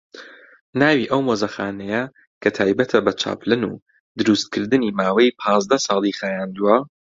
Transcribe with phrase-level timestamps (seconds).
[0.79, 2.01] ناوی ئەو مۆزەخانەیە
[2.41, 3.79] کە تایبەتە بە چاپلن و
[4.19, 6.75] دروستکردنی ماوەی پازدە ساڵی خایاندووە